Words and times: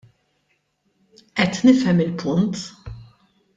Qed 1.41 1.55
nifhem 1.67 1.99
il-punt. 2.05 2.57